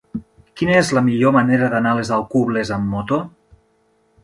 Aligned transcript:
Quina 0.61 0.71
és 0.83 0.89
la 0.99 1.03
millor 1.09 1.35
manera 1.35 1.69
d'anar 1.75 1.93
a 1.95 1.99
les 2.01 2.13
Alcubles 2.17 2.75
amb 2.79 2.91
moto? 2.97 3.23